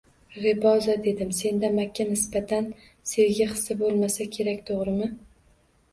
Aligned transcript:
Reboza, 0.43 0.95
dedim, 1.07 1.33
senda 1.39 1.69
Makka 1.75 2.07
nisbatan 2.13 2.71
sevgi 3.11 3.49
hissi 3.53 3.79
bo`lmasa 3.83 4.31
kerak, 4.39 4.65
to`g`rimi 4.71 5.13